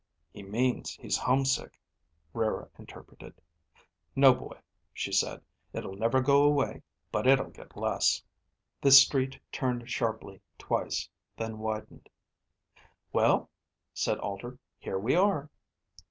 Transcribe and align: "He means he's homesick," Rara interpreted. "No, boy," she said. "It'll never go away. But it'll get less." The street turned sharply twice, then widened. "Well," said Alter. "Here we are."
"He 0.33 0.41
means 0.41 0.95
he's 0.95 1.15
homesick," 1.15 1.79
Rara 2.33 2.69
interpreted. 2.79 3.39
"No, 4.15 4.33
boy," 4.33 4.57
she 4.93 5.11
said. 5.11 5.43
"It'll 5.73 5.93
never 5.95 6.21
go 6.21 6.41
away. 6.41 6.81
But 7.11 7.27
it'll 7.27 7.51
get 7.51 7.77
less." 7.77 8.23
The 8.81 8.89
street 8.89 9.39
turned 9.51 9.87
sharply 9.91 10.41
twice, 10.57 11.07
then 11.37 11.59
widened. 11.59 12.09
"Well," 13.13 13.51
said 13.93 14.17
Alter. 14.17 14.57
"Here 14.79 14.97
we 14.97 15.13
are." 15.13 15.51